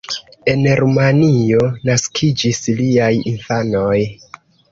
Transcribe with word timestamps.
En 0.53 0.63
Rumanio 0.79 1.67
naskiĝis 1.91 2.63
liaj 2.79 3.11
infanoj. 3.35 4.01